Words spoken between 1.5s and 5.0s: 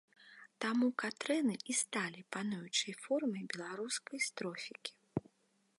і сталі пануючай формай беларускай строфікі.